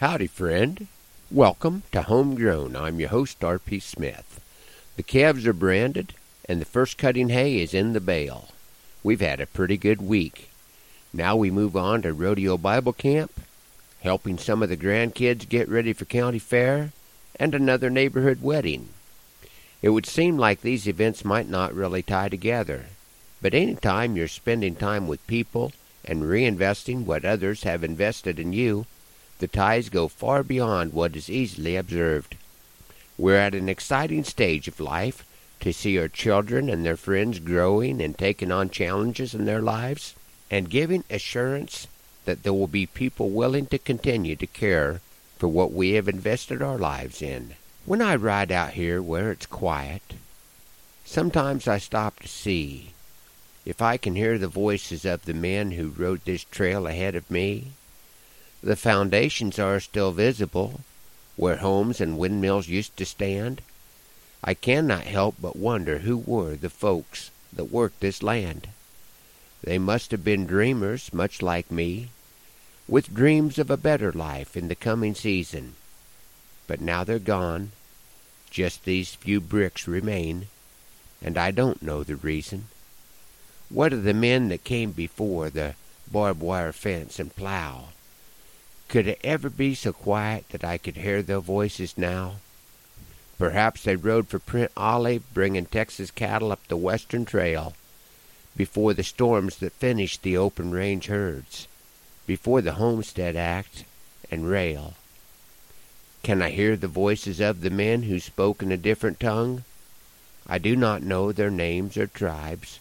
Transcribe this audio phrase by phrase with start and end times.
[0.00, 0.86] Howdy, friend.
[1.28, 2.76] Welcome to Homegrown.
[2.76, 3.80] I'm your host, R.P.
[3.80, 4.40] Smith.
[4.94, 6.14] The calves are branded,
[6.48, 8.50] and the first cutting hay is in the bale.
[9.02, 10.50] We've had a pretty good week.
[11.12, 13.40] Now we move on to Rodeo Bible Camp,
[14.00, 16.92] helping some of the grandkids get ready for county fair,
[17.34, 18.90] and another neighborhood wedding.
[19.82, 22.84] It would seem like these events might not really tie together,
[23.42, 25.72] but any time you're spending time with people
[26.04, 28.86] and reinvesting what others have invested in you,
[29.38, 32.36] the ties go far beyond what is easily observed.
[33.16, 35.24] We're at an exciting stage of life
[35.60, 40.14] to see our children and their friends growing and taking on challenges in their lives
[40.50, 41.86] and giving assurance
[42.24, 45.00] that there will be people willing to continue to care
[45.38, 47.54] for what we have invested our lives in.
[47.84, 50.02] When I ride out here where it's quiet,
[51.04, 52.90] sometimes I stop to see
[53.64, 57.30] if I can hear the voices of the men who rode this trail ahead of
[57.30, 57.72] me
[58.62, 60.80] the foundations are still visible,
[61.36, 63.62] where homes and windmills used to stand.
[64.42, 68.68] I cannot help but wonder who were the folks that worked this land.
[69.62, 72.10] They must have been dreamers, much like me,
[72.88, 75.74] with dreams of a better life in the coming season.
[76.66, 77.72] But now they're gone.
[78.50, 80.46] Just these few bricks remain,
[81.22, 82.66] and I don't know the reason.
[83.68, 85.74] What of the men that came before the
[86.10, 87.88] barbed wire fence and plow?
[88.88, 92.36] Could it ever be so quiet that I could hear their voices now?
[93.36, 97.74] Perhaps they rode for Print Olive, bringing Texas cattle up the western trail,
[98.56, 101.68] before the storms that finished the open range herds,
[102.26, 103.84] before the Homestead Act
[104.30, 104.94] and rail.
[106.22, 109.64] Can I hear the voices of the men who spoke in a different tongue?
[110.46, 112.80] I do not know their names or tribes,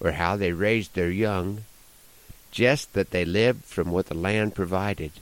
[0.00, 1.64] or how they raised their young,
[2.50, 5.12] just that they lived from what the land provided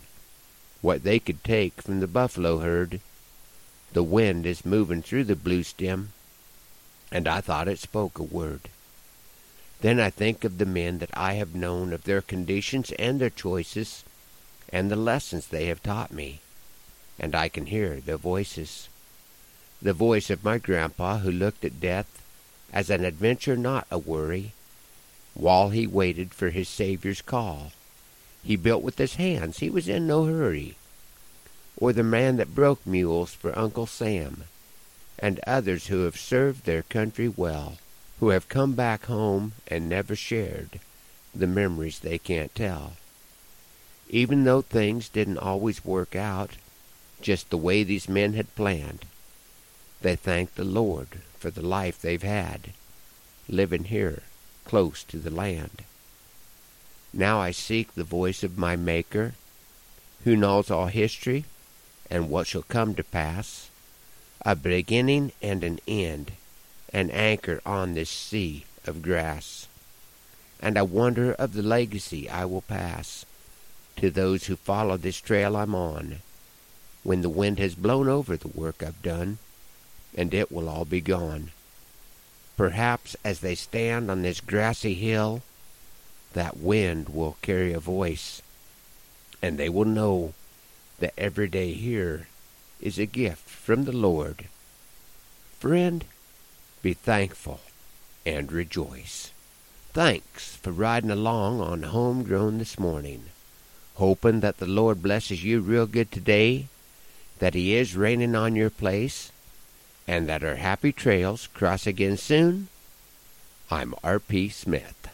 [0.84, 3.00] what they could take from the buffalo herd.
[3.94, 6.12] The wind is moving through the blue stem,
[7.10, 8.68] and I thought it spoke a word.
[9.80, 13.30] Then I think of the men that I have known, of their conditions and their
[13.30, 14.04] choices,
[14.68, 16.40] and the lessons they have taught me,
[17.18, 18.90] and I can hear their voices.
[19.80, 22.22] The voice of my grandpa who looked at death
[22.74, 24.52] as an adventure, not a worry,
[25.32, 27.72] while he waited for his Saviour's call.
[28.44, 30.76] He built with his hands, he was in no hurry.
[31.76, 34.44] Or the man that broke mules for Uncle Sam,
[35.18, 37.78] and others who have served their country well,
[38.20, 40.80] who have come back home and never shared
[41.34, 42.92] the memories they can't tell.
[44.08, 46.52] Even though things didn't always work out
[47.20, 49.04] just the way these men had planned,
[50.00, 51.08] they thank the Lord
[51.38, 52.72] for the life they've had,
[53.48, 54.22] living here
[54.64, 55.82] close to the land.
[57.12, 59.34] Now I seek the voice of my Maker,
[60.24, 61.44] who knows all history
[62.10, 63.70] and what shall come to pass,
[64.44, 66.32] a beginning and an end,
[66.92, 69.66] an anchor on this sea of grass.
[70.60, 73.26] And a wonder of the legacy I will pass
[73.96, 76.20] to those who follow this trail I'm on,
[77.02, 79.38] when the wind has blown over the work I've done,
[80.16, 81.50] and it will all be gone.
[82.56, 85.42] Perhaps as they stand on this grassy hill,
[86.32, 88.42] that wind will carry a voice,
[89.42, 90.34] and they will know
[91.04, 92.28] that every day here
[92.80, 94.46] is a gift from the Lord.
[95.58, 96.02] Friend,
[96.80, 97.60] be thankful
[98.24, 99.30] and rejoice.
[99.92, 103.24] Thanks for riding along on Homegrown this morning.
[103.96, 106.68] Hoping that the Lord blesses you real good today,
[107.38, 109.30] that He is raining on your place,
[110.08, 112.68] and that our happy trails cross again soon.
[113.70, 114.48] I'm R.P.
[114.48, 115.13] Smith.